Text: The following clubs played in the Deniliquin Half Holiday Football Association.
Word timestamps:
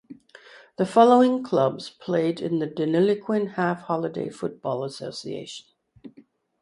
The 0.77 0.87
following 0.87 1.43
clubs 1.43 1.91
played 1.91 2.41
in 2.41 2.57
the 2.57 2.65
Deniliquin 2.65 3.51
Half 3.51 3.81
Holiday 3.83 4.31
Football 4.31 4.83
Association. 4.83 5.67